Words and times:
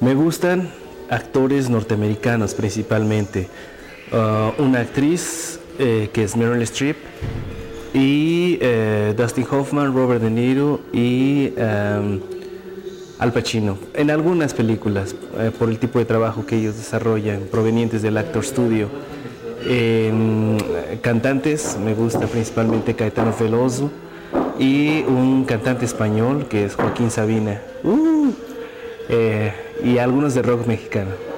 Me 0.00 0.14
gustan 0.14 0.70
actores 1.10 1.68
norteamericanos 1.68 2.54
principalmente. 2.54 3.48
Uh, 4.10 4.62
una 4.62 4.80
actriz 4.80 5.60
eh, 5.78 6.08
que 6.12 6.24
es 6.24 6.36
Meryl 6.36 6.62
Streep 6.62 6.96
y 7.92 8.58
eh, 8.60 9.14
Dustin 9.16 9.46
Hoffman, 9.50 9.94
Robert 9.94 10.22
De 10.22 10.30
Niro 10.30 10.80
y 10.92 11.52
um, 11.56 12.20
Al 13.18 13.32
Pacino. 13.32 13.78
En 13.94 14.10
algunas 14.10 14.54
películas, 14.54 15.14
eh, 15.38 15.50
por 15.56 15.68
el 15.68 15.78
tipo 15.78 15.98
de 15.98 16.06
trabajo 16.06 16.46
que 16.46 16.56
ellos 16.56 16.76
desarrollan, 16.76 17.42
provenientes 17.50 18.02
del 18.02 18.16
Actor 18.16 18.44
Studio. 18.44 18.88
En 19.66 20.56
cantantes 21.02 21.76
me 21.82 21.92
gusta 21.92 22.26
principalmente 22.26 22.94
Caetano 22.94 23.34
Veloso 23.38 23.90
y 24.58 25.02
un 25.02 25.44
cantante 25.44 25.84
español 25.84 26.46
que 26.48 26.64
es 26.64 26.74
Joaquín 26.74 27.10
Sabina. 27.10 27.60
Uh, 27.84 28.32
y 29.82 29.98
algunos 29.98 30.34
de 30.34 30.42
rock 30.42 30.66
mexicano. 30.66 31.29